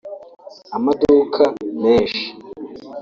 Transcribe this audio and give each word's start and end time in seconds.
amaduka 0.75 1.43
menshi 1.81 2.21